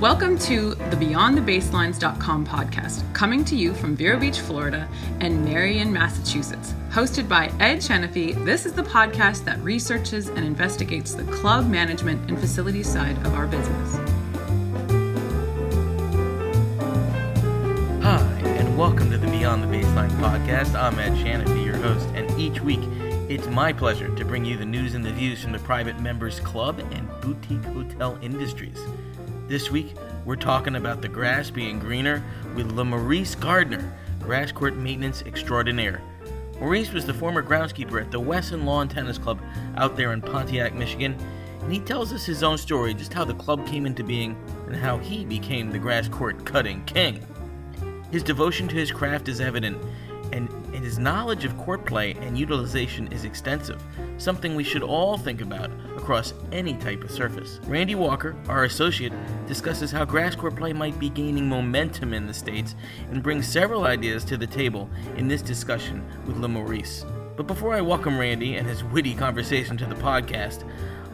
[0.00, 4.86] Welcome to the BeyondTheBaselines.com podcast, coming to you from Vero Beach, Florida,
[5.20, 6.74] and Marion, Massachusetts.
[6.90, 12.28] Hosted by Ed Shanaphy, this is the podcast that researches and investigates the club management
[12.28, 13.96] and facilities side of our business.
[18.02, 20.78] Hi, and welcome to the Beyond the Baseline podcast.
[20.78, 22.82] I'm Ed Shanaphy, your host, and each week
[23.30, 26.38] it's my pleasure to bring you the news and the views from the private members
[26.40, 28.78] club and boutique hotel industries.
[29.48, 32.20] This week, we're talking about the grass being greener
[32.56, 36.02] with LaMaurice Gardner, grass court maintenance extraordinaire.
[36.58, 39.40] Maurice was the former groundskeeper at the Wesson Lawn Tennis Club
[39.76, 41.16] out there in Pontiac, Michigan,
[41.60, 44.74] and he tells us his own story just how the club came into being and
[44.74, 47.24] how he became the grass court cutting king.
[48.10, 49.78] His devotion to his craft is evident,
[50.36, 53.82] and his knowledge of court play and utilization is extensive,
[54.18, 57.58] something we should all think about across any type of surface.
[57.64, 59.12] Randy Walker, our associate,
[59.46, 62.76] discusses how grass court play might be gaining momentum in the States
[63.10, 67.10] and brings several ideas to the table in this discussion with LaMaurice.
[67.36, 70.64] But before I welcome Randy and his witty conversation to the podcast,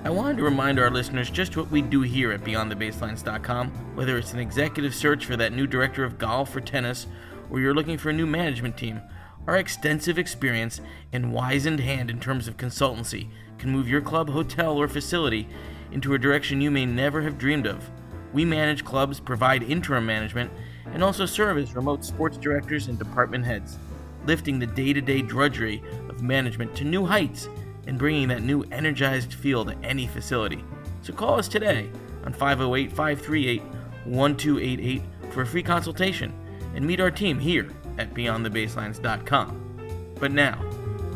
[0.04, 4.32] I wanted to remind our listeners just what we do here at BeyondTheBaselines.com, whether it's
[4.32, 7.06] an executive search for that new director of golf or tennis,
[7.52, 9.02] or you're looking for a new management team.
[9.46, 10.80] Our extensive experience
[11.12, 13.28] and wizened hand in terms of consultancy
[13.58, 15.46] can move your club, hotel, or facility
[15.92, 17.90] into a direction you may never have dreamed of.
[18.32, 20.50] We manage clubs, provide interim management,
[20.94, 23.76] and also serve as remote sports directors and department heads,
[24.24, 27.50] lifting the day to day drudgery of management to new heights
[27.86, 30.64] and bringing that new energized feel to any facility.
[31.02, 31.90] So call us today
[32.24, 33.62] on 508 538
[34.06, 36.32] 1288 for a free consultation
[36.74, 40.14] and meet our team here at BeyondTheBaselines.com.
[40.18, 40.64] But now,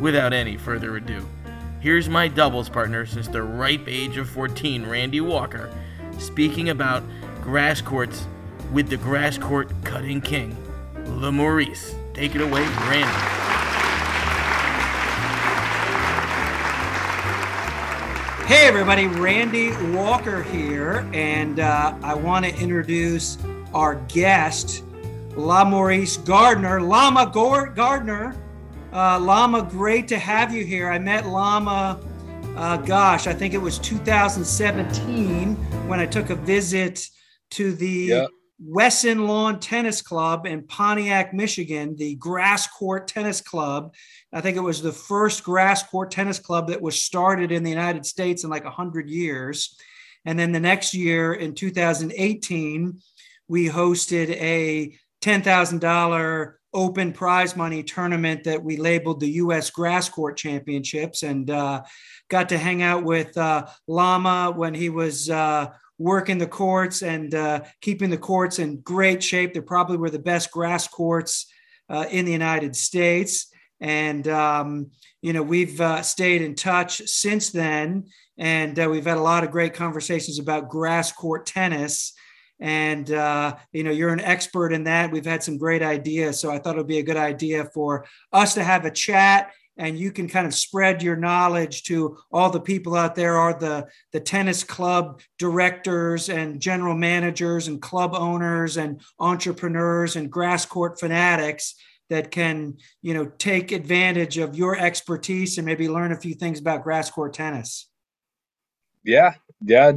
[0.01, 1.27] without any further ado,
[1.81, 5.71] here's my doubles partner since the ripe age of 14, Randy Walker,
[6.19, 7.03] speaking about
[7.43, 8.27] grass courts
[8.73, 10.57] with the grass court cutting king,
[11.05, 11.95] LaMaurice.
[12.15, 13.47] Take it away, Randy.
[18.47, 23.39] Hey everybody, Randy Walker here, and uh, I want to introduce
[23.75, 24.85] our guest,
[25.37, 26.81] LaMaurice Gardner.
[26.81, 28.35] Lama Gardner.
[28.93, 30.91] Uh, Lama, great to have you here.
[30.91, 32.01] I met Lama,
[32.57, 35.55] uh, gosh, I think it was 2017
[35.89, 37.07] when I took a visit
[37.51, 38.31] to the yep.
[38.59, 43.95] Wesson Lawn Tennis Club in Pontiac, Michigan, the grass court tennis club.
[44.33, 47.71] I think it was the first grass court tennis club that was started in the
[47.71, 49.77] United States in like 100 years.
[50.25, 53.01] And then the next year in 2018,
[53.49, 59.71] we hosted a $10,000 open prize money tournament that we labeled the U.S.
[59.71, 61.83] Grass Court Championships and uh,
[62.29, 67.35] got to hang out with uh, Lama when he was uh, working the courts and
[67.35, 69.53] uh, keeping the courts in great shape.
[69.53, 71.53] They probably were the best grass courts
[71.89, 73.49] uh, in the United States.
[73.81, 78.05] And, um, you know, we've uh, stayed in touch since then.
[78.39, 82.13] And we've had a lot of great conversations about grass court tennis.
[82.59, 85.13] And, uh, you know, you're an expert in that.
[85.13, 86.41] We've had some great ideas.
[86.41, 89.53] So I thought it would be a good idea for us to have a chat
[89.79, 93.59] and you can kind of spread your knowledge to all the people out there are
[93.59, 100.65] the the tennis club directors and general managers and club owners and entrepreneurs and grass
[100.65, 101.75] court fanatics
[102.09, 106.59] that can you know take advantage of your expertise and maybe learn a few things
[106.59, 107.89] about grass court tennis
[109.05, 109.35] yeah
[109.65, 109.93] yeah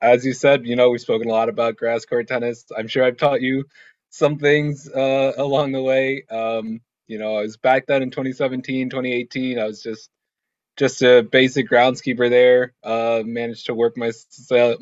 [0.00, 3.04] as you said you know we've spoken a lot about grass court tennis i'm sure
[3.04, 3.64] i've taught you
[4.10, 8.90] some things uh, along the way um, you know i was back then in 2017
[8.90, 10.10] 2018 i was just
[10.76, 14.10] just a basic groundskeeper there uh, managed to work my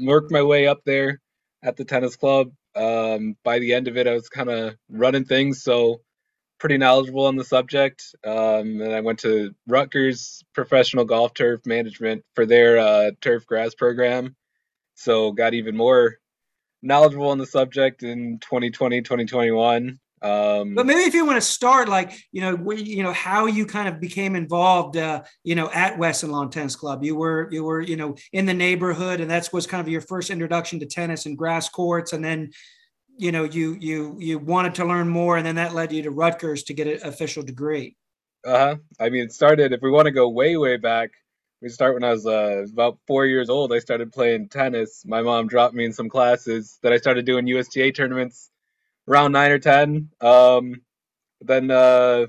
[0.00, 1.20] work my way up there
[1.62, 5.24] at the tennis club um, by the end of it i was kind of running
[5.24, 6.00] things so
[6.62, 8.14] pretty knowledgeable on the subject.
[8.24, 13.74] Um, and I went to Rutgers Professional Golf Turf Management for their uh, turf grass
[13.74, 14.36] program.
[14.94, 16.18] So got even more
[16.83, 19.98] knowledgeable on the subject in 2020, 2021.
[20.21, 23.47] Um, but maybe if you want to start, like you know, we, you know how
[23.47, 27.03] you kind of became involved, uh, you know, at Wesson Lawn Tennis Club.
[27.03, 30.00] You were you were you know in the neighborhood, and that's was kind of your
[30.00, 32.53] first introduction to tennis and grass courts, and then
[33.18, 36.10] you know you you you wanted to learn more and then that led you to
[36.10, 37.97] rutgers to get an official degree
[38.47, 41.10] uh-huh i mean it started if we want to go way way back
[41.62, 45.22] we start when i was uh, about four years old i started playing tennis my
[45.22, 48.50] mom dropped me in some classes that i started doing usta tournaments
[49.09, 50.82] around nine or ten um,
[51.42, 52.26] then uh,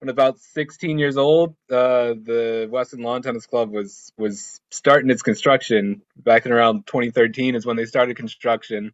[0.00, 5.22] when about 16 years old uh, the wesson lawn tennis club was was starting its
[5.22, 8.90] construction back in around 2013 is when they started construction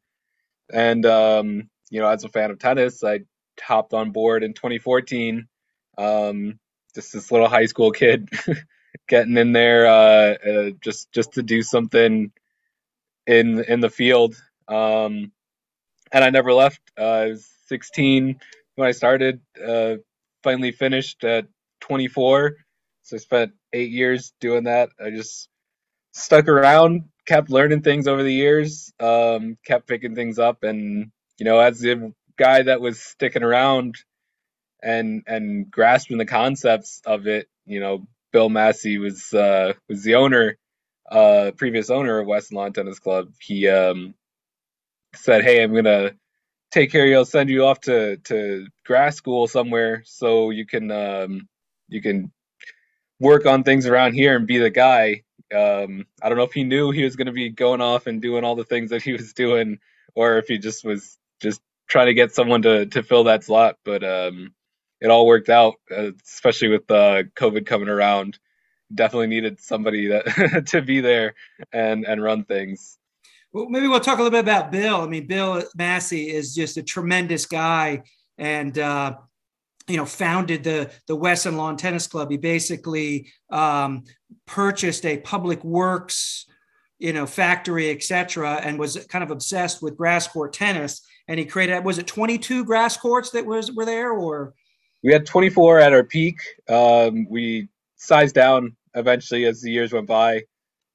[0.72, 3.20] And um, you know, as a fan of tennis, I
[3.60, 5.48] hopped on board in 2014.
[5.98, 6.58] Um,
[6.94, 8.28] just this little high school kid
[9.08, 12.32] getting in there uh, uh, just just to do something
[13.26, 14.34] in in the field.
[14.68, 15.32] Um,
[16.12, 16.80] and I never left.
[16.98, 18.40] Uh, I was 16
[18.76, 19.40] when I started.
[19.62, 19.96] Uh,
[20.42, 21.46] finally finished at
[21.80, 22.56] 24.
[23.02, 24.90] So I spent eight years doing that.
[25.04, 25.48] I just
[26.12, 31.44] stuck around, kept learning things over the years, um, kept picking things up, and you
[31.44, 33.96] know, as the guy that was sticking around
[34.82, 40.16] and and grasping the concepts of it, you know, Bill Massey was uh, was the
[40.16, 40.58] owner,
[41.10, 43.30] uh, previous owner of Wesson Lawn Tennis Club.
[43.40, 44.14] He um,
[45.14, 46.12] said, "Hey, I'm gonna
[46.72, 47.16] take care of you.
[47.16, 51.48] I'll send you off to to grass school somewhere so you can um,
[51.88, 52.32] you can
[53.20, 55.22] work on things around here and be the guy."
[55.54, 58.44] Um, I don't know if he knew he was to be going off and doing
[58.44, 59.78] all the things that he was doing,
[60.14, 63.76] or if he just was just trying to get someone to to fill that slot.
[63.84, 64.54] But um,
[65.00, 68.38] it all worked out, uh, especially with uh, COVID coming around.
[68.94, 71.34] Definitely needed somebody that to be there
[71.72, 72.98] and and run things.
[73.52, 75.00] Well, maybe we'll talk a little bit about Bill.
[75.00, 78.02] I mean, Bill Massey is just a tremendous guy,
[78.36, 79.16] and uh,
[79.88, 82.30] you know, founded the the Wesson Lawn Tennis Club.
[82.30, 84.04] He basically um,
[84.46, 86.46] purchased a public works,
[86.98, 91.00] you know, factory, etc., and was kind of obsessed with grass court tennis.
[91.26, 94.54] And he created was it 22 grass courts that was were there, or
[95.02, 96.40] we had 24 at our peak.
[96.68, 100.42] Um, we sized down eventually as the years went by,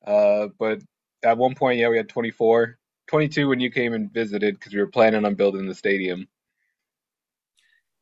[0.06, 0.82] uh, but
[1.24, 2.78] at one point, yeah, we had 24,
[3.08, 6.28] 22 when you came and visited because we were planning on building the stadium.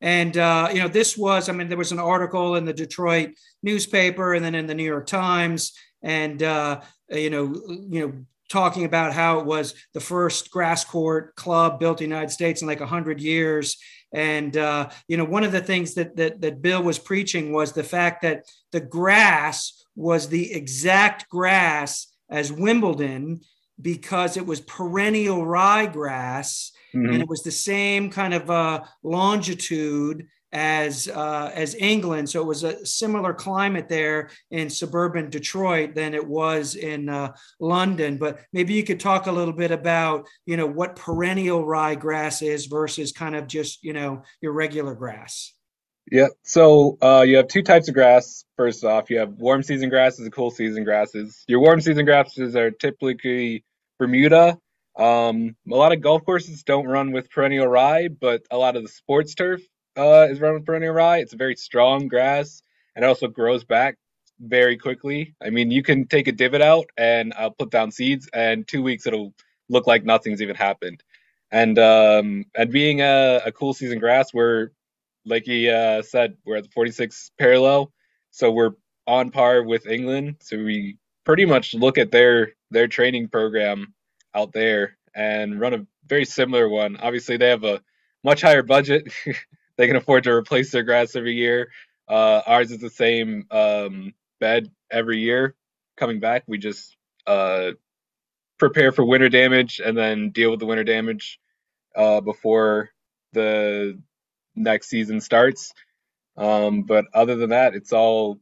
[0.02, 3.36] And uh, you know, this was, I mean, there was an article in the Detroit
[3.62, 8.84] newspaper and then in the New York Times, and uh, you know, you know, talking
[8.84, 12.68] about how it was the first grass court club built in the United States in
[12.68, 13.78] like hundred years.
[14.14, 17.72] And uh, you know, one of the things that, that that Bill was preaching was
[17.72, 23.42] the fact that the grass was the exact grass as Wimbledon
[23.82, 27.10] because it was perennial ryegrass mm-hmm.
[27.10, 32.30] and it was the same kind of uh, longitude as uh, as England.
[32.30, 37.34] So it was a similar climate there in suburban Detroit than it was in uh,
[37.60, 38.18] London.
[38.18, 42.66] But maybe you could talk a little bit about you know what perennial ryegrass is
[42.66, 45.54] versus kind of just you know your regular grass.
[46.12, 46.28] Yeah.
[46.44, 48.44] So uh, you have two types of grass.
[48.58, 51.44] First off, you have warm season grasses and cool season grasses.
[51.48, 53.64] Your warm season grasses are typically
[53.98, 54.58] Bermuda.
[54.98, 58.84] Um, a lot of golf courses don't run with perennial rye, but a lot of
[58.84, 59.62] the sports turf
[60.10, 61.20] uh, is run with perennial rye.
[61.20, 62.64] It's a very strong grass
[62.96, 63.98] and it also grows back
[64.40, 65.36] very quickly.
[65.42, 69.06] I mean, you can take a divot out and put down seeds, and two weeks
[69.06, 69.34] it'll
[69.70, 71.04] look like nothing's even happened.
[71.52, 74.70] And um, and being a, a cool season grass, we're
[75.26, 77.92] like he uh, said, we're at the 46 parallel,
[78.32, 78.72] so we're
[79.08, 80.38] on par with England.
[80.42, 83.94] So we pretty much look at their their training program
[84.34, 86.98] out there and run a very similar one.
[86.98, 87.82] Obviously, they have a
[88.24, 89.12] much higher budget.
[89.78, 91.70] they can afford to replace their grass every year.
[92.08, 95.56] Uh, ours is the same um, bed every year
[95.98, 96.44] coming back.
[96.48, 96.96] We just
[97.28, 97.72] uh,
[98.60, 101.40] prepare for winter damage and then deal with the winter damage
[101.96, 102.90] uh, before
[103.34, 104.00] the
[104.56, 105.74] next season starts.
[106.38, 108.40] Um, but other than that, it's all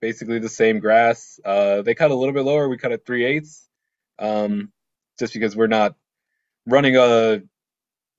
[0.00, 1.40] basically the same grass.
[1.44, 2.68] Uh, they cut a little bit lower.
[2.68, 3.68] We cut at three eighths,
[4.18, 4.72] um,
[5.18, 5.94] just because we're not
[6.66, 7.42] running a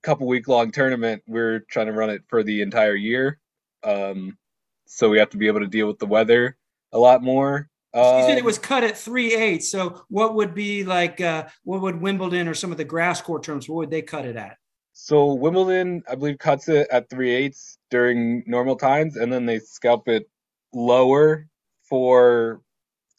[0.02, 1.24] couple week long tournament.
[1.28, 3.40] We're trying to run it for the entire year,
[3.84, 4.38] um,
[4.86, 6.58] so we have to be able to deal with the weather
[6.92, 7.70] a lot more.
[7.94, 9.70] Uh, you said it was cut at three eighths.
[9.70, 11.20] So what would be like?
[11.20, 13.68] Uh, what would Wimbledon or some of the grass court terms?
[13.68, 14.58] What would they cut it at?
[14.94, 19.60] So Wimbledon, I believe, cuts it at three eighths during normal times, and then they
[19.60, 20.30] scalp it
[20.74, 21.48] lower
[21.84, 22.62] for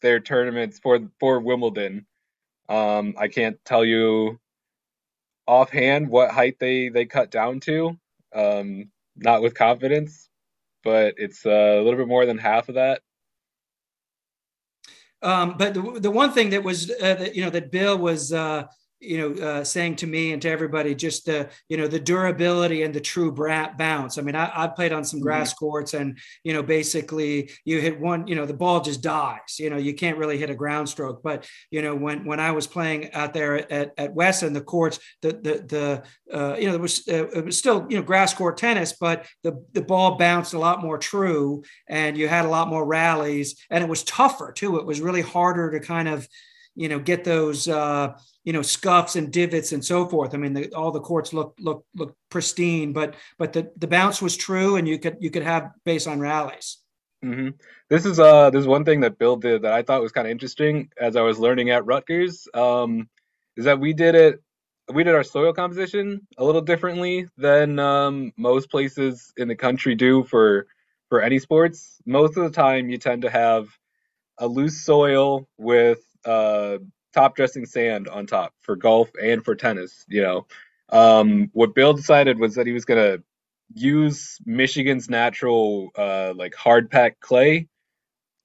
[0.01, 2.05] their tournaments for for Wimbledon.
[2.69, 4.39] Um, I can't tell you
[5.47, 7.97] offhand what height they they cut down to,
[8.33, 10.29] um, not with confidence,
[10.83, 13.01] but it's uh, a little bit more than half of that.
[15.21, 18.33] Um, but the, the one thing that was uh, that, you know that Bill was
[18.33, 18.67] uh,
[19.03, 22.83] you know, uh, saying to me and to everybody just the, you know, the durability
[22.83, 24.17] and the true bounce.
[24.17, 25.25] I mean, I, have played on some mm-hmm.
[25.25, 29.59] grass courts and, you know, basically you hit one, you know, the ball just dies,
[29.59, 31.21] you know, you can't really hit a ground stroke.
[31.21, 34.99] But, you know, when, when I was playing out there at, at Wesson, the courts,
[35.21, 38.33] the, the, the, uh, you know, it was, uh, it was still, you know, grass
[38.33, 42.49] court tennis, but the, the ball bounced a lot more true and you had a
[42.49, 44.77] lot more rallies and it was tougher too.
[44.77, 46.27] It was really harder to kind of,
[46.75, 50.33] you know get those uh, you know scuffs and divots and so forth.
[50.33, 54.21] I mean, the, all the courts look look look pristine, but but the the bounce
[54.21, 56.77] was true, and you could you could have baseline rallies.
[57.23, 57.49] Mm-hmm.
[57.89, 60.27] This is uh this is one thing that Bill did that I thought was kind
[60.27, 62.47] of interesting as I was learning at Rutgers.
[62.53, 63.09] Um,
[63.55, 64.41] is that we did it
[64.91, 69.95] we did our soil composition a little differently than um, most places in the country
[69.95, 70.67] do for
[71.09, 72.01] for any sports.
[72.05, 73.67] Most of the time, you tend to have
[74.39, 76.79] a loose soil with uh,
[77.13, 80.05] top dressing sand on top for golf and for tennis.
[80.07, 80.47] You know,
[80.89, 83.19] um, what Bill decided was that he was gonna
[83.73, 87.67] use Michigan's natural uh, like hard packed clay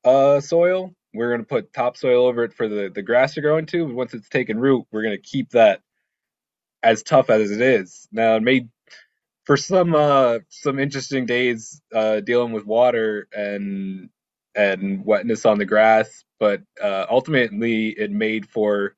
[0.04, 0.94] uh, soil.
[1.14, 3.86] We're gonna put topsoil over it for the the grass to grow into.
[3.86, 5.80] But once it's taken root, we're gonna keep that
[6.82, 8.08] as tough as it is.
[8.12, 8.68] Now it made
[9.44, 14.10] for some uh some interesting days uh dealing with water and
[14.54, 18.96] and wetness on the grass, but uh, ultimately it made for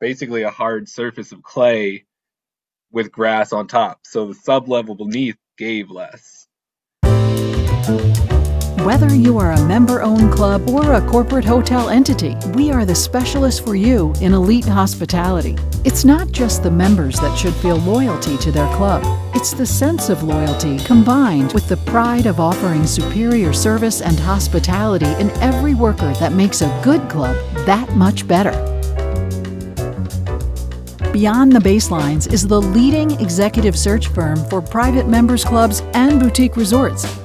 [0.00, 2.04] basically a hard surface of clay
[2.90, 4.00] with grass on top.
[4.04, 6.46] So the sub level beneath gave less.
[8.84, 12.96] Whether you are a member owned club or a corporate hotel entity, we are the
[12.96, 15.56] specialist for you in elite hospitality.
[15.84, 19.04] It's not just the members that should feel loyalty to their club,
[19.36, 25.12] it's the sense of loyalty combined with the pride of offering superior service and hospitality
[25.20, 28.50] in every worker that makes a good club that much better.
[31.12, 36.56] Beyond the Baselines is the leading executive search firm for private members clubs and boutique
[36.56, 37.21] resorts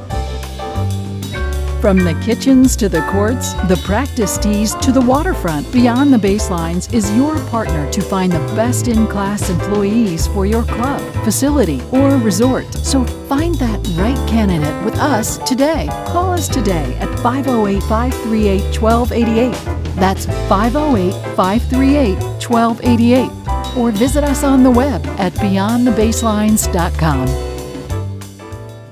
[1.81, 6.93] from the kitchens to the courts, the practice tees to the waterfront, Beyond the Baselines
[6.93, 12.17] is your partner to find the best in class employees for your club, facility, or
[12.17, 12.71] resort.
[12.73, 15.87] So find that right candidate with us today.
[16.07, 19.51] Call us today at 508 538 1288.
[19.95, 23.77] That's 508 538 1288.
[23.77, 27.46] Or visit us on the web at beyondthebaselines.com.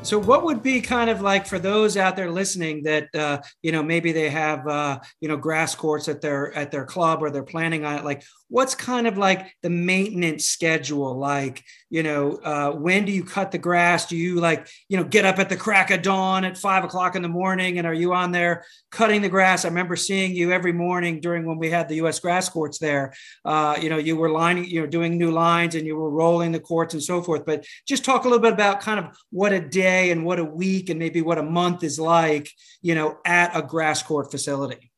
[0.05, 3.71] So, what would be kind of like for those out there listening that uh, you
[3.71, 7.31] know maybe they have uh, you know grass courts at their at their club or
[7.31, 8.05] they're planning on it?
[8.05, 13.23] Like, what's kind of like the maintenance schedule like you know uh, when do you
[13.23, 14.07] cut the grass?
[14.07, 17.15] Do you like you know get up at the crack of dawn at five o'clock
[17.15, 19.65] in the morning and are you on there cutting the grass?
[19.65, 23.13] I remember seeing you every morning during when we had the us grass courts there.
[23.43, 26.51] Uh, you know you were lining you know doing new lines and you were rolling
[26.51, 27.45] the courts and so forth.
[27.45, 30.45] But just talk a little bit about kind of what a day and what a
[30.45, 32.49] week and maybe what a month is like
[32.81, 34.91] you know at a grass court facility.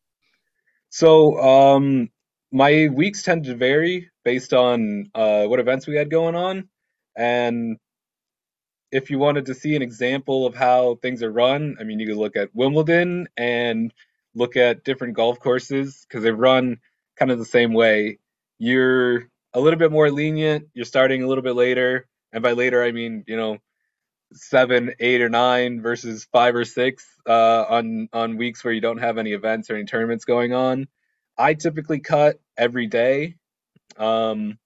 [0.90, 2.10] So um
[2.52, 6.68] my weeks tend to vary based on uh, what events we had going on.
[7.18, 7.78] And
[8.92, 12.08] if you wanted to see an example of how things are run, I mean, you
[12.08, 13.94] could look at Wimbledon and
[14.36, 16.78] look at different golf courses because they run
[17.18, 18.20] kind of the same way.
[18.60, 22.08] You're a little bit more lenient, you're starting a little bit later.
[22.32, 23.58] And by later, I mean, you know,
[24.34, 29.00] seven, eight, or nine versus five or six uh, on on weeks where you don't
[29.00, 30.88] have any events or any tournaments going on.
[31.38, 33.36] I typically cut every day.
[33.98, 34.60] Um,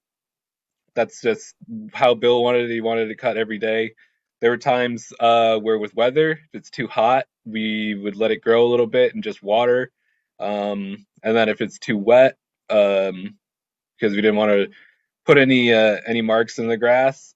[0.95, 1.55] that's just
[1.93, 2.73] how Bill wanted it.
[2.73, 3.93] He wanted to cut every day.
[4.41, 8.41] There were times uh, where, with weather, if it's too hot, we would let it
[8.41, 9.91] grow a little bit and just water.
[10.39, 12.37] Um, and then if it's too wet,
[12.69, 13.35] um,
[13.99, 14.69] because we didn't want to
[15.25, 17.35] put any uh, any marks in the grass,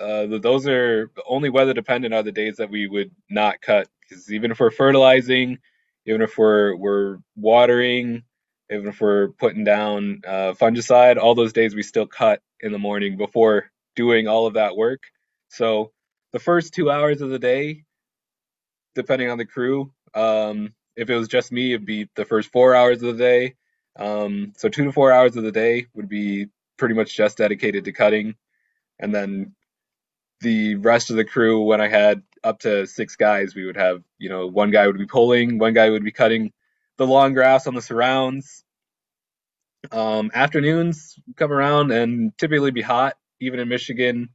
[0.00, 3.88] uh, those are only weather dependent are the days that we would not cut.
[4.00, 5.58] Because even if we're fertilizing,
[6.06, 8.22] even if we're we're watering,
[8.70, 12.78] even if we're putting down uh, fungicide, all those days we still cut in the
[12.78, 15.02] morning before doing all of that work.
[15.48, 15.92] So
[16.32, 17.84] the first two hours of the day,
[18.94, 22.74] depending on the crew, um, if it was just me, it'd be the first four
[22.74, 23.54] hours of the day.
[23.98, 27.84] Um, so two to four hours of the day would be pretty much just dedicated
[27.84, 28.34] to cutting,
[28.98, 29.54] and then
[30.40, 34.02] the rest of the crew, when I had up to six guys, we would have
[34.18, 36.52] you know one guy would be pulling, one guy would be cutting
[36.98, 38.64] the long grass on the surrounds.
[39.92, 44.30] Um, afternoons come around and typically be hot, even in Michigan.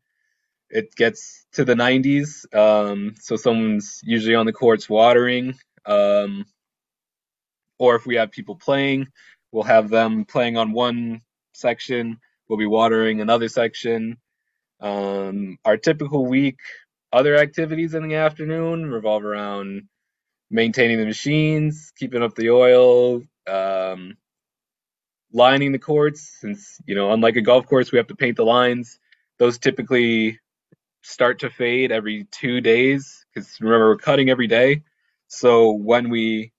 [0.70, 5.56] It gets to the 90s, um, so someone's usually on the courts watering.
[5.86, 6.46] Um,
[7.80, 9.08] or if we have people playing,
[9.52, 11.22] we'll have them playing on one
[11.54, 12.18] section,
[12.48, 14.18] we'll be watering another section.
[14.82, 16.58] Um, our typical week,
[17.14, 19.84] other activities in the afternoon revolve around
[20.54, 24.16] maintaining the machines, keeping up the oil, um,
[25.34, 26.38] lining the courts.
[26.40, 29.00] Since you know, unlike a golf course, we have to paint the lines.
[29.40, 30.40] Those typically
[31.02, 34.84] start to fade every two days because remember we're cutting every day.
[35.28, 36.54] So when we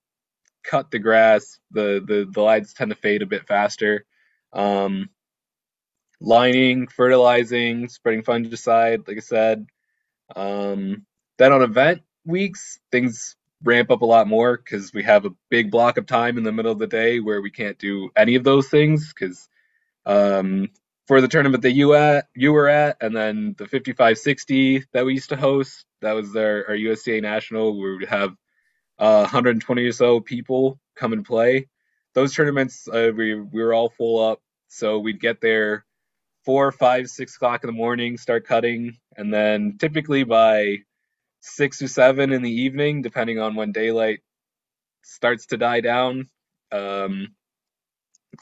[0.65, 4.05] cut the grass, the the the lines tend to fade a bit faster.
[4.53, 5.09] Um,
[6.21, 9.67] lining, fertilizing, spreading fungicide, like I said.
[10.35, 11.07] Um,
[11.39, 15.71] then on event weeks, things ramp up a lot more because we have a big
[15.71, 18.45] block of time in the middle of the day where we can't do any of
[18.45, 19.49] those things because
[20.07, 20.69] um,
[21.07, 25.15] for the tournament that you at you were at, and then the 5560 that we
[25.15, 27.79] used to host, that was our, our USTA national.
[27.79, 28.31] We would have
[28.99, 31.69] uh, 120 or so people come and play.
[32.15, 35.85] Those tournaments, uh, we we were all full up, so we'd get there
[36.45, 40.79] four, five, six o'clock in the morning, start cutting, and then typically by
[41.45, 44.21] six or seven in the evening, depending on when daylight
[45.03, 46.31] starts to die down.
[46.73, 47.35] Um,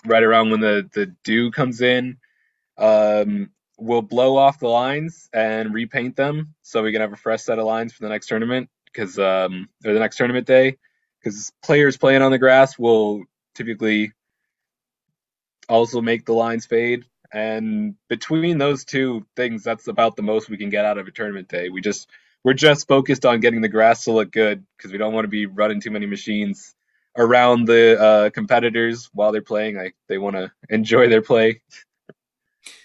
[0.06, 2.18] right around when the, the dew comes in,
[2.78, 7.42] um, we'll blow off the lines and repaint them so we can have a fresh
[7.42, 10.78] set of lines for the next tournament because um, or the next tournament day.
[11.20, 14.12] Because players playing on the grass will typically
[15.68, 17.04] also make the lines fade.
[17.32, 21.10] And between those two things that's about the most we can get out of a
[21.10, 21.68] tournament day.
[21.68, 22.08] We just
[22.44, 25.28] we're just focused on getting the grass to look good because we don't want to
[25.28, 26.74] be running too many machines
[27.16, 29.76] around the uh, competitors while they're playing.
[29.76, 31.60] Like they want to enjoy their play.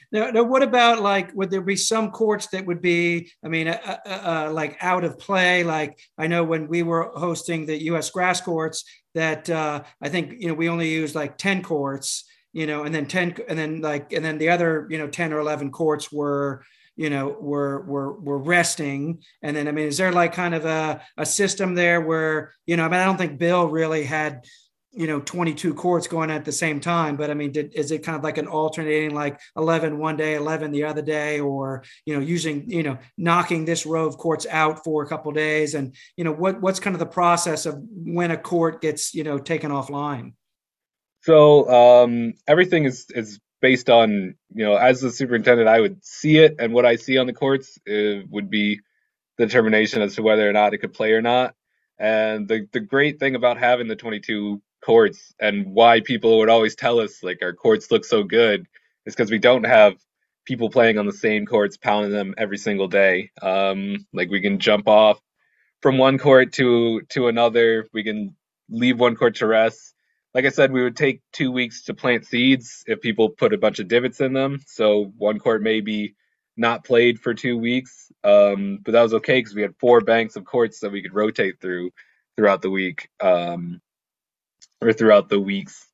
[0.09, 3.67] Now, now, what about like, would there be some courts that would be, I mean,
[3.67, 5.65] uh, uh, uh, like out of play?
[5.65, 8.09] Like I know when we were hosting the U.S.
[8.09, 8.85] grass courts,
[9.15, 12.23] that uh, I think you know we only used like ten courts,
[12.53, 15.33] you know, and then ten, and then like, and then the other, you know, ten
[15.33, 16.63] or eleven courts were
[16.97, 19.23] you know we're we're we're resting.
[19.41, 22.75] And then i mean is there like kind of a, a system there where you
[22.75, 24.45] know i mean i don't think bill really had
[24.91, 28.03] you know 22 courts going at the same time but i mean did, is it
[28.03, 32.15] kind of like an alternating like 11 one day 11 the other day or you
[32.15, 35.75] know using you know knocking this row of courts out for a couple days?
[35.75, 39.23] And you know what what's kind of the process of when a court gets you
[39.23, 40.33] know taken offline?
[41.21, 46.37] So um, everything is is based on you know as the superintendent i would see
[46.45, 47.77] it and what i see on the courts
[48.35, 48.79] would be
[49.37, 51.55] the determination as to whether or not it could play or not.
[51.99, 56.75] And the the great thing about having the 22 courts and why people would always
[56.75, 58.67] tell us like our courts look so good
[59.05, 59.95] is because we don't have
[60.45, 63.31] people playing on the same courts pounding them every single day.
[63.41, 65.19] Um like we can jump off
[65.81, 67.87] from one court to to another.
[67.93, 68.35] We can
[68.69, 69.93] leave one court to rest
[70.37, 73.57] like I said, we would take two weeks to plant seeds if people put a
[73.57, 74.61] bunch of divots in them.
[74.67, 76.13] So one court may be
[76.55, 80.35] not played for two weeks, um, but that was okay because we had four banks
[80.35, 81.89] of courts that we could rotate through
[82.35, 83.81] throughout the week um,
[84.79, 85.87] or throughout the weeks.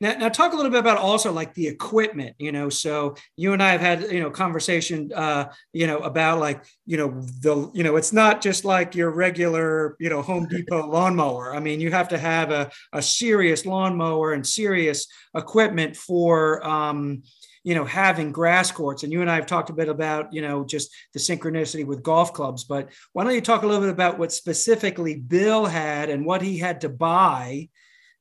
[0.00, 3.52] Now, now talk a little bit about also like the equipment, you know, so you
[3.52, 7.70] and I have had, you know, conversation, uh, you know, about like, you know, the,
[7.74, 11.54] you know, it's not just like your regular, you know, Home Depot lawnmower.
[11.54, 17.22] I mean, you have to have a, a serious lawnmower and serious equipment for, um,
[17.64, 19.02] you know, having grass courts.
[19.02, 22.02] And you and I have talked a bit about, you know, just the synchronicity with
[22.02, 22.64] golf clubs.
[22.64, 26.42] But why don't you talk a little bit about what specifically Bill had and what
[26.42, 27.70] he had to buy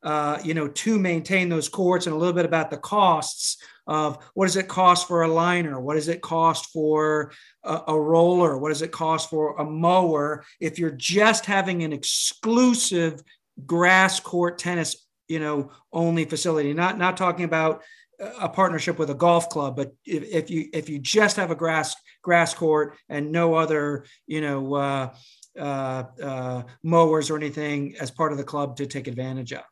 [0.03, 4.17] uh, you know, to maintain those courts and a little bit about the costs of
[4.33, 5.79] what does it cost for a liner?
[5.79, 7.31] What does it cost for
[7.63, 8.57] a, a, roller?
[8.57, 10.45] What does it cost for a mower?
[10.59, 13.21] If you're just having an exclusive
[13.65, 17.81] grass court tennis, you know, only facility, not, not talking about
[18.19, 21.55] a partnership with a golf club, but if, if you, if you just have a
[21.55, 25.13] grass, grass court and no other, you know, uh,
[25.59, 29.63] uh, uh, mowers or anything as part of the club to take advantage of.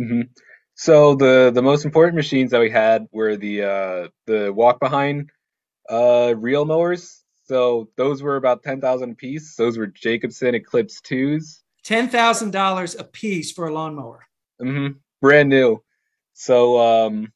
[0.00, 0.22] Mm-hmm.
[0.74, 5.30] So the the most important machines that we had were the uh, the walk behind
[5.88, 7.22] uh, reel mowers.
[7.44, 9.56] So those were about ten thousand a piece.
[9.56, 11.62] Those were Jacobsen Eclipse twos.
[11.84, 14.26] Ten thousand dollars a piece for a lawnmower.
[14.60, 14.98] Mm-hmm.
[15.20, 15.82] Brand new.
[16.32, 17.32] So um,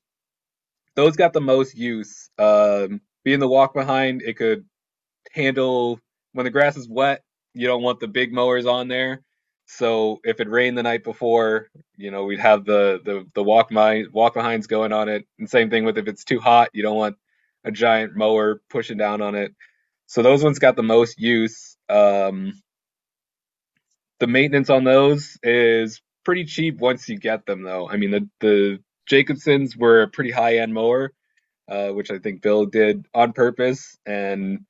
[0.94, 2.30] those got the most use.
[2.38, 4.64] Um, being the walk behind, it could
[5.32, 6.00] handle
[6.32, 7.22] when the grass is wet.
[7.54, 9.22] You don't want the big mowers on there.
[9.66, 13.70] So if it rained the night before, you know, we'd have the the the walk
[13.72, 15.26] my walk behinds going on it.
[15.38, 17.16] And same thing with if it's too hot, you don't want
[17.64, 19.52] a giant mower pushing down on it.
[20.06, 21.76] So those ones got the most use.
[21.88, 22.52] Um,
[24.20, 27.88] the maintenance on those is pretty cheap once you get them, though.
[27.88, 28.78] I mean, the the
[29.10, 31.12] Jacobsens were a pretty high end mower,
[31.68, 33.98] uh, which I think Bill did on purpose.
[34.06, 34.60] And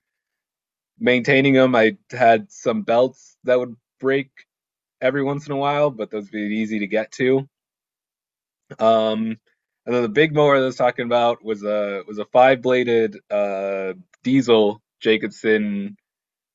[0.99, 4.31] maintaining them, I had some belts that would break
[5.01, 7.49] every once in a while, but those would be easy to get to.
[8.79, 9.39] Um,
[9.87, 12.61] and then the big mower that I was talking about was a was a five
[12.61, 13.93] bladed uh,
[14.25, 15.97] diesel Jacobsen.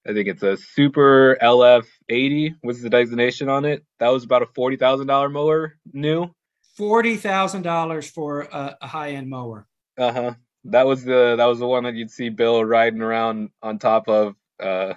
[0.06, 3.86] I think it's a Super LF80 was the designation on it.
[3.99, 6.30] That was about a forty thousand dollar mower new.
[6.75, 9.67] Forty thousand dollars for a, a high end mower.
[9.97, 10.34] Uh huh.
[10.65, 14.10] That was the that was the one that you'd see Bill riding around on top
[14.10, 14.36] of.
[14.60, 14.93] Uh,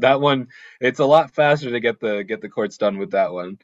[0.00, 0.48] that one,
[0.80, 3.58] it's a lot faster to get the get the courts done with that one.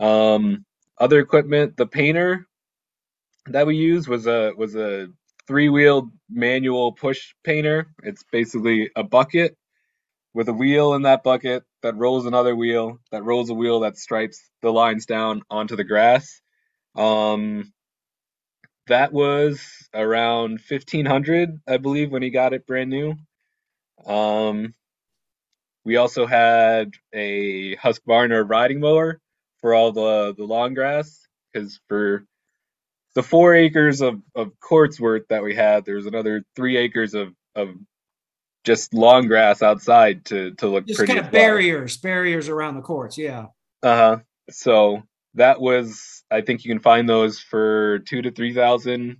[0.00, 0.64] Um,
[0.98, 2.46] other equipment, the painter
[3.46, 5.08] that we used was a was a
[5.46, 7.88] three wheeled manual push painter.
[8.02, 9.56] It's basically a bucket
[10.34, 13.98] with a wheel in that bucket that rolls another wheel that rolls a wheel that
[13.98, 16.40] stripes the lines down onto the grass.
[16.96, 17.72] Um,
[18.88, 23.16] that was around 1500 I believe when he got it brand new.
[24.06, 24.74] Um,
[25.84, 29.20] we also had a Husqvarna riding mower
[29.60, 32.24] for all the the long grass because for
[33.14, 37.34] the four acres of of quartz worth that we had, there's another three acres of
[37.56, 37.70] of
[38.64, 41.14] just long grass outside to to look pretty Just pretty.
[41.14, 41.32] kind of well.
[41.32, 43.18] barriers, barriers around the courts.
[43.18, 43.46] Yeah.
[43.82, 44.18] Uh huh.
[44.50, 49.18] So that was, I think you can find those for two to three thousand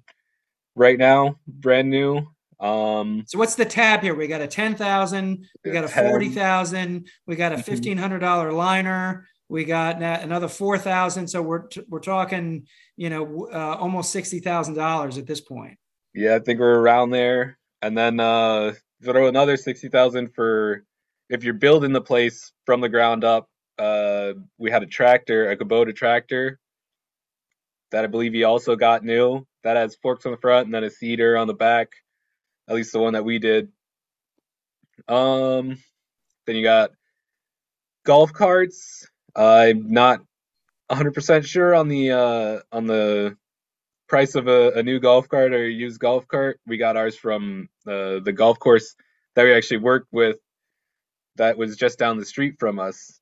[0.76, 2.26] right now, brand new.
[2.60, 4.14] Um, So what's the tab here?
[4.14, 7.64] We got a ten thousand, we got a forty thousand, we got a Mhm.
[7.64, 11.28] fifteen hundred dollar liner, we got another four thousand.
[11.28, 15.78] So we're t- we're talking, you know, uh, almost sixty thousand dollars at this point.
[16.12, 17.58] yeah, I think we're around there.
[17.82, 20.84] And then uh, throw another sixty thousand for
[21.30, 23.48] if you're building the place from the ground up.
[23.78, 26.58] Uh, we had a tractor, a Kubota tractor,
[27.92, 29.46] that I believe he also got new.
[29.64, 31.88] That has forks on the front and then a seeder on the back.
[32.70, 33.68] At least the one that we did.
[35.08, 35.76] Um,
[36.46, 36.92] then you got
[38.06, 39.08] golf carts.
[39.34, 40.20] I'm not
[40.90, 43.36] 100% sure on the uh, on the
[44.08, 46.60] price of a, a new golf cart or used golf cart.
[46.66, 48.94] We got ours from uh, the golf course
[49.34, 50.38] that we actually worked with.
[51.36, 53.20] That was just down the street from us.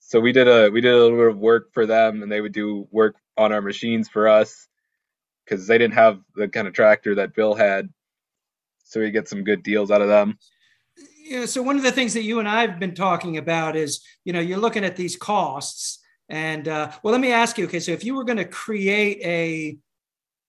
[0.00, 2.40] So we did a we did a little bit of work for them, and they
[2.40, 4.68] would do work on our machines for us
[5.44, 7.90] because they didn't have the kind of tractor that Bill had.
[8.92, 10.38] So we get some good deals out of them.
[11.24, 11.46] Yeah.
[11.46, 14.34] So one of the things that you and I have been talking about is, you
[14.34, 17.64] know, you're looking at these costs, and uh, well, let me ask you.
[17.64, 19.78] Okay, so if you were going to create a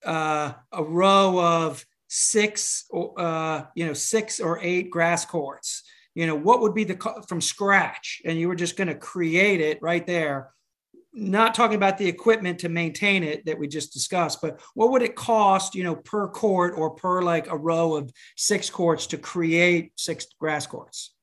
[0.06, 6.28] uh, a row of six, or uh, you know, six or eight grass courts, you
[6.28, 9.62] know, what would be the co- from scratch, and you were just going to create
[9.62, 10.52] it right there.
[11.16, 15.04] Not talking about the equipment to maintain it that we just discussed, but what would
[15.04, 19.18] it cost, you know, per court or per like a row of six courts to
[19.20, 21.14] create six grass courts?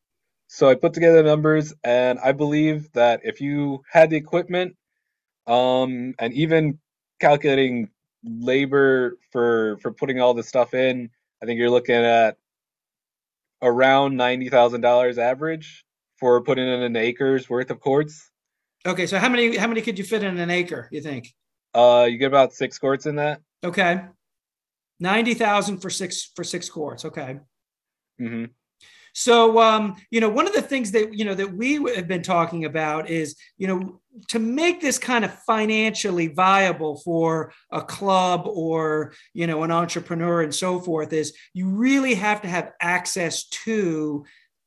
[0.47, 4.77] So I put together the numbers, and I believe that if you had the equipment,
[5.47, 6.79] um, and even
[7.21, 7.91] calculating
[8.25, 11.11] labor for for putting all this stuff in,
[11.43, 12.37] I think you're looking at
[13.63, 15.85] around ninety thousand dollars average
[16.17, 18.30] for putting in an acre's worth of courts.
[18.87, 20.89] Okay, so how many how many could you fit in an acre?
[20.91, 21.33] You think?
[21.75, 23.41] Uh, you get about six courts in that.
[23.63, 24.03] Okay,
[24.99, 27.05] ninety thousand for six for six courts.
[27.05, 27.39] Okay,
[28.19, 28.47] hmm
[29.13, 32.23] so um, you know one of the things that you know that we have been
[32.23, 38.43] talking about is you know to make this kind of financially viable for a club
[38.47, 43.49] or you know an entrepreneur and so forth is you really have to have access
[43.49, 44.25] to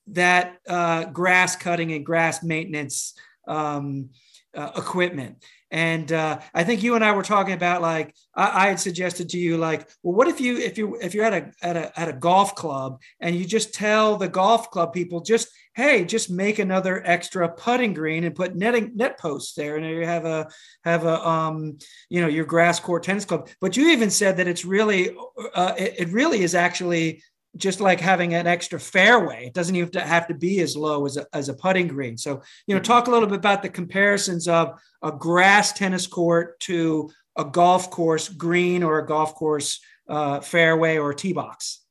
[0.07, 3.13] that uh, grass cutting and grass maintenance
[3.47, 4.09] um,
[4.55, 5.43] uh, equipment.
[5.71, 9.29] And uh, I think you and I were talking about like I, I had suggested
[9.29, 11.99] to you like, well, what if you if you if you're at a at a
[11.99, 16.29] at a golf club and you just tell the golf club people just hey just
[16.29, 20.47] make another extra putting green and put netting net posts there and you have a
[20.83, 21.79] have a um
[22.09, 23.49] you know your grass court tennis club.
[23.59, 25.15] But you even said that it's really
[25.55, 27.23] uh, it, it really is actually
[27.57, 29.47] just like having an extra fairway.
[29.47, 32.17] It doesn't even have to, be as low as a, as a putting green.
[32.17, 36.59] So, you know, talk a little bit about the comparisons of a grass tennis court
[36.61, 41.81] to a golf course green or a golf course uh, fairway or tee box.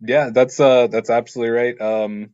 [0.00, 1.80] Yeah, that's uh that's absolutely right.
[1.80, 2.30] Um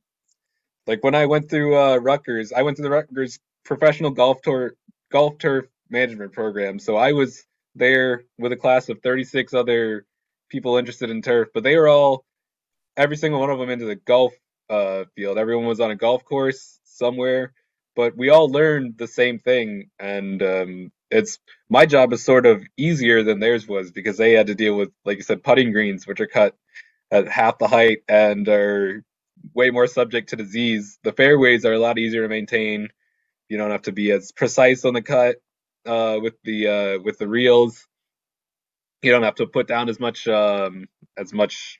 [0.87, 4.75] like when I went through uh Rutgers, I went to the Rutgers professional golf tour
[5.13, 6.79] golf turf management program.
[6.79, 10.07] So I was there with a class of 36 other
[10.49, 12.25] people interested in turf, but they were all
[13.01, 14.35] every single one of them into the golf
[14.71, 15.39] uh field.
[15.39, 17.55] Everyone was on a golf course somewhere,
[17.97, 21.39] but we all learned the same thing and um it's
[21.71, 24.91] my job is sort of easier than theirs was because they had to deal with
[25.07, 26.55] like you said putting greens which are cut
[27.11, 29.05] at half the height and are
[29.55, 30.99] way more subject to disease.
[31.05, 32.89] The fairways are a lot easier to maintain.
[33.49, 35.37] You don't have to be as precise on the cut
[35.87, 37.87] uh, with the uh, with the reels.
[39.03, 40.87] You don't have to put down as much um,
[41.19, 41.80] as much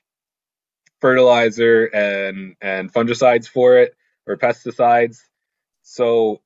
[1.01, 3.95] fertilizer and and fungicides for it
[4.27, 5.19] or pesticides.
[5.83, 6.41] So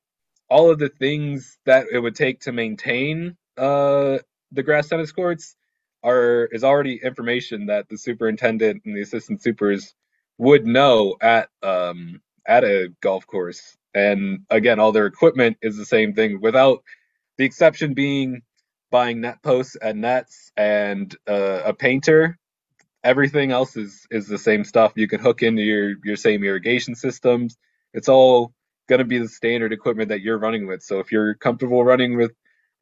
[0.49, 4.19] all of the things that it would take to maintain uh,
[4.53, 5.57] the grass tennis courts
[6.03, 9.95] are is already information that the superintendent and the assistant supers
[10.39, 13.77] would know at um, at a golf course.
[13.95, 16.83] And again, all their equipment is the same thing, without
[17.37, 18.43] the exception being
[18.91, 22.37] buying net posts and nets and uh, a painter.
[23.05, 24.93] Everything else is is the same stuff.
[24.97, 27.57] You can hook into your your same irrigation systems.
[27.93, 28.53] It's all
[28.89, 30.83] going to be the standard equipment that you're running with.
[30.83, 32.33] So if you're comfortable running with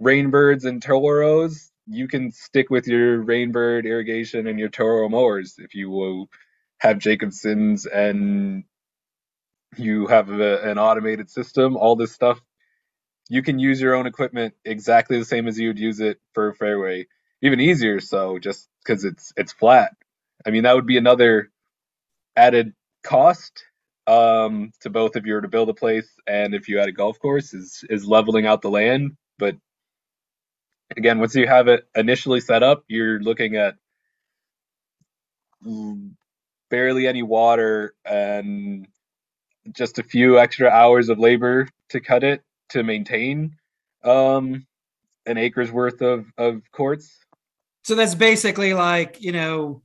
[0.04, 5.56] Rainbirds and Toros, you can stick with your Rainbird irrigation and your Toro mowers.
[5.60, 6.30] If you will
[6.80, 8.66] have Jacobsens and
[9.78, 12.42] you have a, an automated system, all this stuff,
[13.30, 16.50] you can use your own equipment exactly the same as you would use it for
[16.50, 17.08] a fairway,
[17.42, 18.00] even easier.
[18.02, 19.94] So just because it's it's flat,
[20.46, 21.50] I mean that would be another
[22.36, 23.64] added cost
[24.08, 26.94] um, to both if you were to build a place and if you had a
[26.94, 29.12] golf course is is leveling out the land.
[29.38, 29.56] But
[30.98, 33.76] again, once you have it initially set up, you're looking at
[36.70, 38.88] barely any water and
[39.72, 43.56] just a few extra hours of labor to cut it to maintain
[44.04, 44.66] um,
[45.26, 47.16] an acre's worth of, of courts.
[47.84, 49.82] So that's basically like, you know,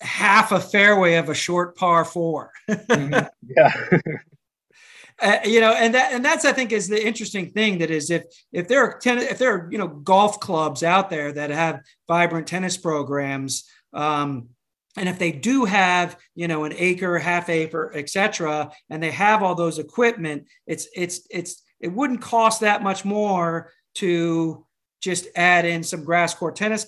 [0.00, 3.26] half a fairway of a short par 4 mm-hmm.
[3.56, 3.98] Yeah.
[5.22, 8.10] uh, you know, and that and that's I think is the interesting thing that is
[8.10, 11.50] if if there are ten, if there are you know golf clubs out there that
[11.50, 14.48] have vibrant tennis programs, um,
[14.96, 19.42] and if they do have you know an acre, half acre, etc., and they have
[19.42, 24.66] all those equipment, it's it's it's it wouldn't cost that much more to
[25.00, 26.86] just add in some grass court tennis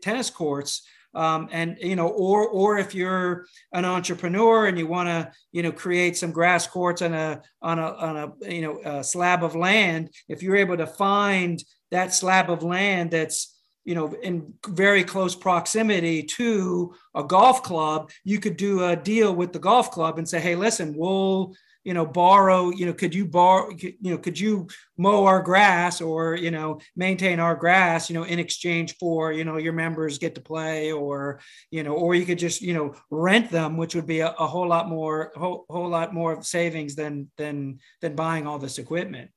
[0.00, 0.82] tennis courts
[1.14, 5.62] um, and you know or or if you're an entrepreneur and you want to you
[5.62, 9.42] know create some grass courts on a on a on a you know a slab
[9.42, 14.52] of land if you're able to find that slab of land that's you know in
[14.68, 19.90] very close proximity to a golf club you could do a deal with the golf
[19.90, 23.96] club and say hey listen we'll you know borrow you know could you borrow you
[24.00, 28.38] know could you mow our grass or you know maintain our grass you know in
[28.38, 32.38] exchange for you know your members get to play or you know or you could
[32.38, 35.88] just you know rent them which would be a, a whole lot more whole, whole
[35.88, 39.30] lot more savings than than than buying all this equipment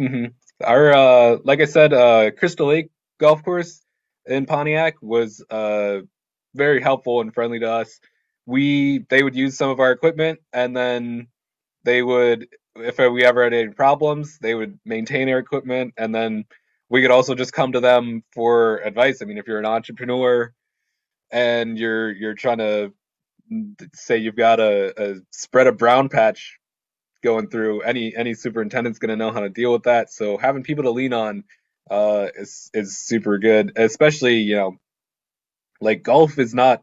[0.00, 0.26] mm-hmm.
[0.64, 3.82] our uh like i said uh crystal lake golf course
[4.26, 5.98] in pontiac was uh
[6.54, 7.98] very helpful and friendly to us
[8.46, 11.26] we they would use some of our equipment and then
[11.88, 16.44] they would if we ever had any problems they would maintain their equipment and then
[16.90, 19.22] we could also just come to them for advice.
[19.22, 20.52] I mean if you're an entrepreneur
[21.32, 22.92] and you're you're trying to
[23.94, 26.58] say you've got a, a spread of brown patch
[27.24, 30.12] going through any any superintendent's going to know how to deal with that.
[30.12, 31.44] So having people to lean on
[31.90, 34.76] uh is is super good especially you know
[35.80, 36.82] like golf is not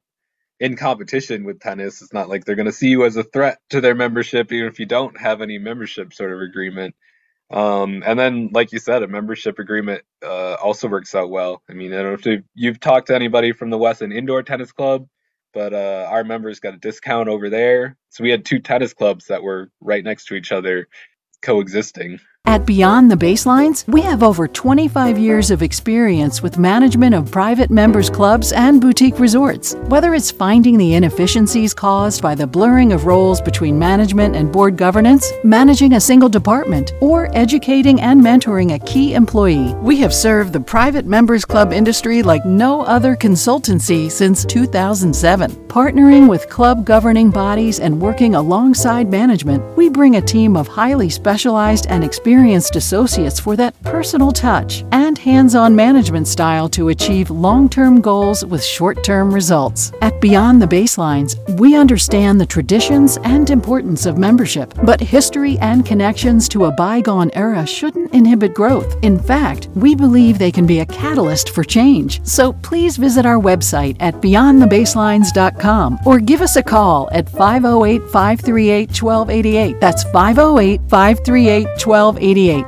[0.60, 2.02] in competition with tennis.
[2.02, 4.68] It's not like they're going to see you as a threat to their membership, even
[4.68, 6.96] if you don't have any membership sort of agreement.
[7.52, 11.62] Um, and then, like you said, a membership agreement uh, also works out well.
[11.70, 14.72] I mean, I don't know if you've talked to anybody from the Wesson Indoor Tennis
[14.72, 15.08] Club,
[15.54, 17.98] but uh, our members got a discount over there.
[18.10, 20.88] So we had two tennis clubs that were right next to each other,
[21.42, 22.20] coexisting.
[22.48, 27.72] At Beyond the Baselines, we have over 25 years of experience with management of private
[27.72, 29.74] members clubs and boutique resorts.
[29.88, 34.78] Whether it's finding the inefficiencies caused by the blurring of roles between management and board
[34.78, 40.54] governance, managing a single department, or educating and mentoring a key employee, we have served
[40.54, 45.50] the private members club industry like no other consultancy since 2007.
[45.68, 51.10] Partnering with club governing bodies and working alongside management, we bring a team of highly
[51.10, 56.90] specialized and experienced experienced associates for that personal touch and hands on management style to
[56.90, 59.94] achieve long term goals with short term results.
[60.02, 65.86] At Beyond the Baselines, we understand the traditions and importance of membership, but history and
[65.86, 68.98] connections to a bygone era shouldn't inhibit growth.
[69.02, 72.20] In fact, we believe they can be a catalyst for change.
[72.28, 79.02] So please visit our website at beyondthebaselines.com or give us a call at 508 538
[79.02, 79.80] 1288.
[79.80, 82.25] That's 508 538 1288.
[82.26, 82.66] 88.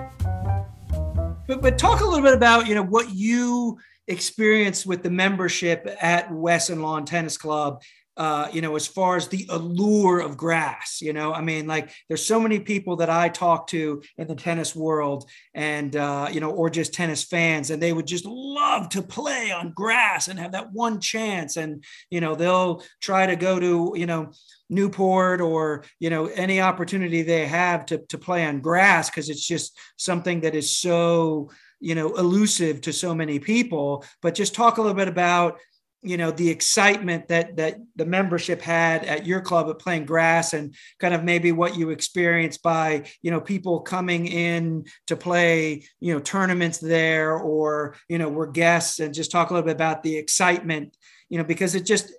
[1.48, 5.90] But, but talk a little bit about, you know, what you experienced with the membership
[6.00, 7.82] at Wesson Lawn Tennis Club
[8.18, 11.92] uh, you know, as far as the allure of grass, you know, I mean, like
[12.08, 16.40] there's so many people that I talk to in the tennis world and, uh, you
[16.40, 20.40] know, or just tennis fans, and they would just love to play on grass and
[20.40, 21.58] have that one chance.
[21.58, 24.32] And, you know, they'll try to go to, you know,
[24.70, 29.46] Newport or, you know, any opportunity they have to, to play on grass because it's
[29.46, 31.50] just something that is so,
[31.80, 34.04] you know, elusive to so many people.
[34.22, 35.58] But just talk a little bit about,
[36.04, 40.54] you know the excitement that that the membership had at your club at playing grass
[40.54, 45.84] and kind of maybe what you experienced by you know people coming in to play
[46.00, 49.76] you know tournaments there or you know were guests and just talk a little bit
[49.76, 50.96] about the excitement
[51.30, 52.14] you know because it just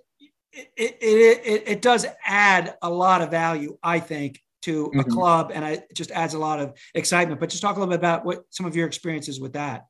[0.75, 4.99] it it it, it does add a lot of value i think to mm-hmm.
[4.99, 7.91] a club and it just adds a lot of excitement but just talk a little
[7.91, 9.85] bit about what some of your experiences with that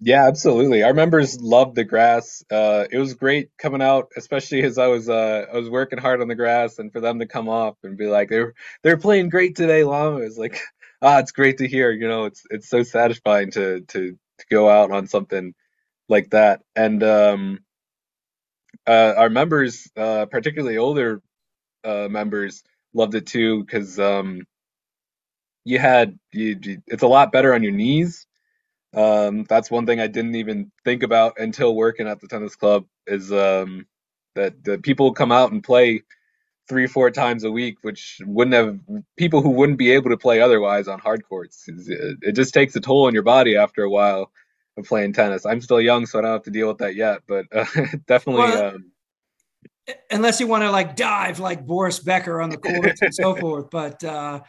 [0.00, 0.84] yeah, absolutely.
[0.84, 2.44] Our members loved the grass.
[2.50, 6.20] Uh, it was great coming out, especially as I was uh, I was working hard
[6.20, 8.54] on the grass, and for them to come off and be like, they're
[8.84, 10.18] they're playing great today, Lama.
[10.18, 10.60] It's like,
[11.02, 11.90] ah, it's great to hear.
[11.90, 15.52] You know, it's it's so satisfying to to to go out on something
[16.08, 16.62] like that.
[16.76, 17.60] And um,
[18.88, 21.22] uh, our members, uh, particularly older
[21.84, 24.42] uh, members, loved it too because um,
[25.64, 28.18] you had you, you, it's a lot better on your knees
[28.94, 32.86] um, that's one thing I didn't even think about until working at the tennis club
[33.06, 33.86] is um,
[34.34, 36.02] that the people come out and play
[36.68, 38.80] three, four times a week, which wouldn't have
[39.16, 41.64] people who wouldn't be able to play otherwise on hard courts.
[41.68, 44.32] It just takes a toll on your body after a while
[44.78, 45.44] of playing tennis.
[45.44, 47.64] I'm still young, so I don't have to deal with that yet, but uh,
[48.06, 48.42] definitely.
[48.42, 48.92] Well, um,
[50.10, 53.68] unless you want to like dive like Boris Becker on the courts and so forth,
[53.70, 54.40] but uh,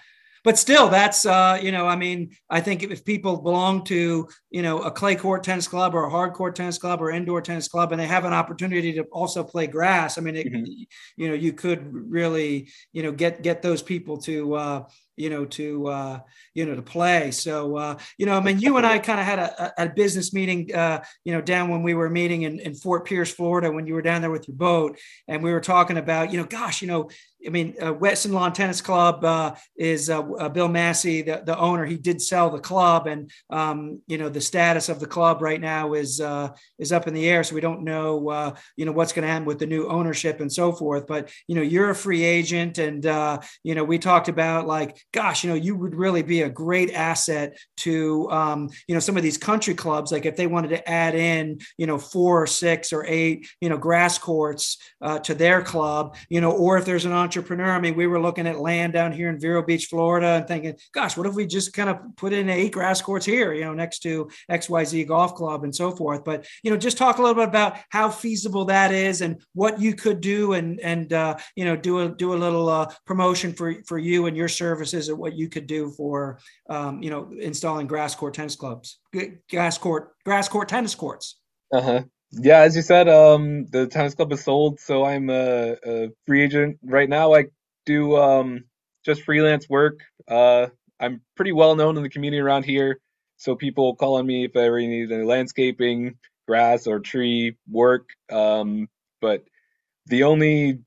[0.44, 4.62] but still that's uh, you know i mean i think if people belong to you
[4.62, 7.68] know a clay court tennis club or a hard court tennis club or indoor tennis
[7.68, 10.72] club and they have an opportunity to also play grass i mean it, mm-hmm.
[11.18, 14.84] you know you could really you know get get those people to uh,
[15.20, 16.20] you know, to uh,
[16.54, 17.32] you know to play.
[17.32, 20.34] So uh, you know, I mean, you and I kind of had a, a, business
[20.34, 23.86] meeting, uh, you know, down when we were meeting in, in Fort Pierce, Florida, when
[23.86, 26.82] you were down there with your boat, and we were talking about, you know, gosh,
[26.82, 27.10] you know,
[27.46, 31.58] I mean, uh, Wesson Lawn Tennis Club uh, is uh, uh, Bill Massey, the, the
[31.58, 31.86] owner.
[31.86, 35.62] He did sell the club, and um, you know the status of the club right
[35.62, 36.50] now is uh,
[36.80, 37.44] is up in the air.
[37.44, 40.42] So we don't know, uh, you know, what's going to happen with the new ownership
[40.42, 41.08] and so forth.
[41.08, 43.06] But you know, you're a free agent, and
[43.64, 46.92] you know, we talked about like, gosh, you know, you would really be a great
[46.94, 50.12] asset to um, you know some of these country clubs.
[50.12, 53.70] Like if they wanted to add in, you know, four or six or eight, you
[53.70, 54.78] know, grass courts
[55.24, 57.72] to their club, you know, or if there's an entrepreneur.
[57.72, 60.76] I mean, we were looking at land down here in Vero Beach, Florida, and thinking,
[60.94, 63.74] gosh, what if we just kind of put in eight grass courts here, you know,
[63.76, 66.24] next to XYZ Golf Club and so forth.
[66.24, 69.80] But, you know, just talk a little bit about how feasible that is and what
[69.80, 73.54] you could do and, and, uh, you know, do a, do a little uh, promotion
[73.54, 77.32] for, for you and your services and what you could do for, um, you know,
[77.40, 78.98] installing grass court tennis clubs,
[79.52, 81.36] grass court, grass court tennis courts.
[81.72, 85.78] Uh huh yeah, as you said, um, the tennis club is sold, so I'm a,
[85.86, 87.34] a free agent right now.
[87.34, 87.46] I
[87.86, 88.66] do um,
[89.06, 90.02] just freelance work.
[90.28, 90.68] Uh,
[91.00, 93.00] I'm pretty well known in the community around here,
[93.38, 96.16] so people call on me if I ever need any landscaping,
[96.48, 98.10] grass, or tree work.
[98.32, 98.90] Um,
[99.22, 99.44] but
[100.06, 100.80] the only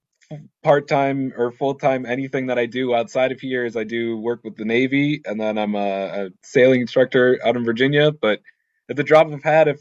[0.63, 4.57] part-time or full-time anything that I do outside of here is I do work with
[4.57, 8.13] the Navy, and then I'm a, a sailing instructor out in Virginia.
[8.13, 8.41] But
[8.89, 9.81] at the drop of a hat, if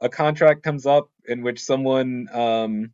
[0.00, 2.92] a contract comes up in which someone um,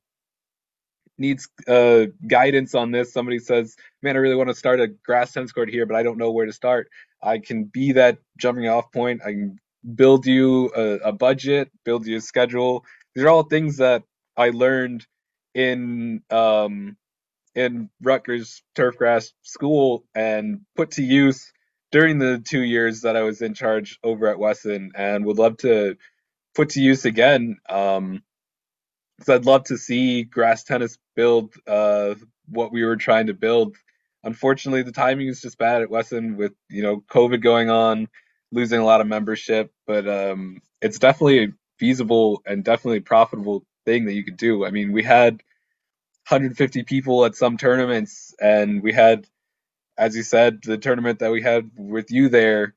[1.18, 5.32] needs uh, guidance on this, somebody says, "Man, I really want to start a grass
[5.32, 6.88] tennis court here, but I don't know where to start."
[7.22, 9.22] I can be that jumping off point.
[9.24, 9.58] I can
[9.94, 12.84] build you a, a budget, build you a schedule.
[13.14, 14.02] These are all things that
[14.36, 15.06] I learned
[15.54, 16.96] in um,
[17.54, 21.52] in Rutgers turfgrass school and put to use
[21.92, 25.58] during the two years that I was in charge over at Wesson, and would love
[25.58, 25.96] to
[26.54, 27.58] put to use again.
[27.68, 28.22] Um,
[29.18, 32.14] because I'd love to see grass tennis build uh,
[32.48, 33.76] what we were trying to build.
[34.24, 38.08] Unfortunately, the timing is just bad at Wesson with you know COVID going on,
[38.50, 39.72] losing a lot of membership.
[39.86, 44.64] But um, it's definitely a feasible and definitely profitable thing that you could do.
[44.64, 45.34] I mean, we had
[46.28, 49.26] 150 people at some tournaments, and we had,
[49.98, 52.74] as you said, the tournament that we had with you there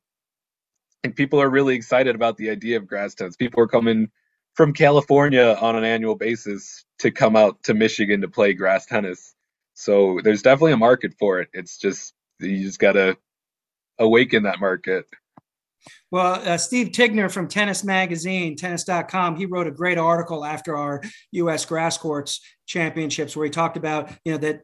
[1.04, 3.36] and people are really excited about the idea of grass tennis.
[3.36, 4.10] People are coming
[4.56, 9.36] from California on an annual basis to come out to Michigan to play grass tennis.
[9.76, 11.50] So there's definitely a market for it.
[11.54, 13.18] It's just you just gotta
[14.00, 15.06] awaken that market.
[16.12, 21.02] Well, uh, Steve Tignor from Tennis Magazine, tennis.com, he wrote a great article after our
[21.32, 21.66] U.S.
[21.66, 24.62] grass courts championships where he talked about, you know, that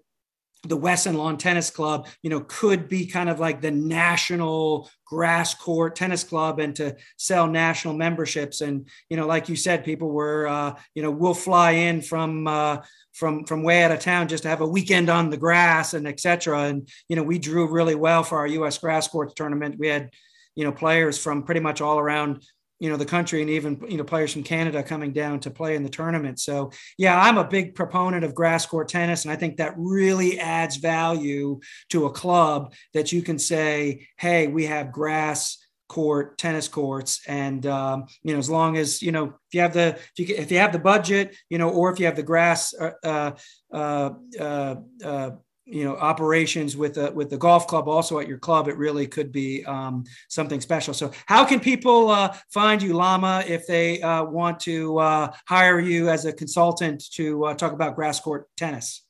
[0.66, 5.54] the Wesson Lawn Tennis Club, you know, could be kind of like the national grass
[5.54, 8.62] court tennis club and to sell national memberships.
[8.62, 12.48] And, you know, like you said, people were, uh, you know, we'll fly in from,
[12.48, 12.78] uh,
[13.12, 16.08] from, from way out of town just to have a weekend on the grass and
[16.08, 16.64] et cetera.
[16.64, 18.78] And, you know, we drew really well for our U.S.
[18.78, 19.76] grass courts tournament.
[19.78, 20.12] We had,
[20.56, 22.44] you know, players from pretty much all around
[22.80, 25.76] you know the country and even you know players from Canada coming down to play
[25.76, 26.40] in the tournament.
[26.40, 30.40] So yeah, I'm a big proponent of grass court tennis, and I think that really
[30.40, 31.60] adds value
[31.90, 35.60] to a club that you can say, hey, we have grass
[35.90, 39.74] court tennis courts and um, you know as long as you know if you have
[39.74, 42.24] the if you, if you have the budget you know or if you have the
[42.24, 43.32] grass uh, uh,
[43.72, 45.30] uh, uh,
[45.66, 49.08] you know operations with a with the golf club also at your club it really
[49.08, 50.94] could be um, something special.
[50.94, 55.80] So how can people uh, find you lama if they uh, want to uh, hire
[55.80, 59.04] you as a consultant to uh, talk about grass court tennis?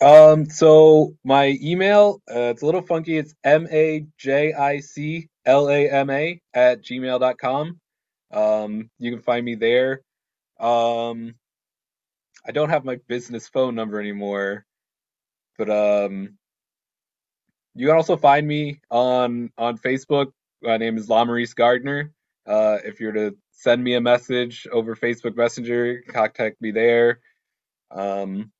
[0.00, 3.16] Um so my email uh, it's a little funky.
[3.16, 4.10] It's m-a-j-i-c-l-a-m-a
[6.54, 7.80] at gmail.com
[8.32, 10.02] um you can find me there.
[10.60, 11.34] Um
[12.46, 14.66] i don't have my business phone number anymore
[15.58, 16.36] but um,
[17.74, 20.32] you can also find me on on Facebook.
[20.62, 22.12] My name is La LaMaurice Gardner.
[22.46, 27.20] Uh, if you're to send me a message over Facebook Messenger, contact me there.
[27.90, 28.52] Um,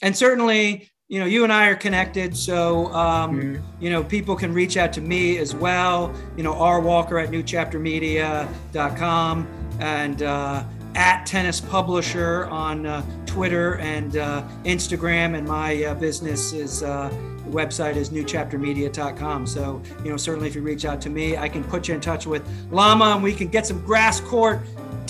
[0.00, 3.82] and certainly, you know, you and I are connected, so um, mm-hmm.
[3.82, 6.12] you know, people can reach out to me as well.
[6.36, 9.48] You know, R Walker at NewChapterMedia.com
[9.80, 10.64] and uh,
[10.94, 17.10] at Tennis Publisher on uh, Twitter and uh, Instagram, and my uh, business is uh,
[17.48, 19.46] website is newchaptermedia.com.
[19.46, 22.00] So, you know, certainly if you reach out to me, I can put you in
[22.00, 24.60] touch with Lama, and we can get some grass court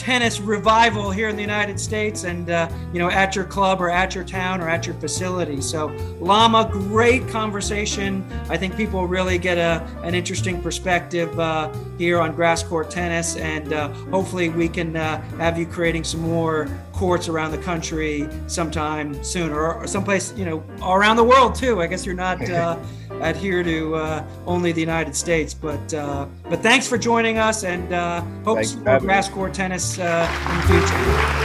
[0.02, 3.88] tennis revival here in the United States and, uh, you know, at your club or
[3.88, 5.60] at your town or at your facility.
[5.60, 5.86] So,
[6.18, 8.26] Lama, great conversation.
[8.48, 13.36] I think people really get a, an interesting perspective uh, here on grass court tennis.
[13.36, 18.28] And uh, hopefully, we can uh, have you creating some more courts around the country
[18.46, 21.80] sometime soon or, or someplace, you know, around the world too.
[21.80, 22.40] I guess you're not.
[22.52, 22.76] Uh,
[23.22, 25.54] adhere to uh, only the United States.
[25.54, 30.28] But uh, but thanks for joining us, and uh, hope for grass court tennis uh,
[30.50, 31.41] in the future.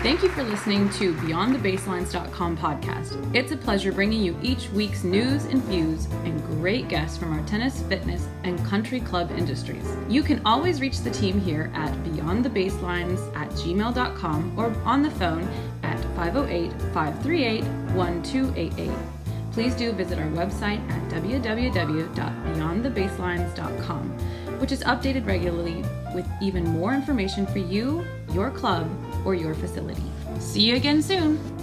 [0.00, 3.34] Thank you for listening to BeyondTheBaselines.com podcast.
[3.34, 7.44] It's a pleasure bringing you each week's news and views and great guests from our
[7.46, 9.84] tennis, fitness, and country club industries.
[10.08, 15.48] You can always reach the team here at BeyondTheBaselines at gmail.com or on the phone
[15.82, 18.90] at 508 538 1288.
[19.52, 24.10] Please do visit our website at www.beyondthebaselines.com,
[24.60, 25.82] which is updated regularly
[26.14, 28.86] with even more information for you, your club,
[29.26, 30.04] or your facility.
[30.38, 31.55] See you again soon.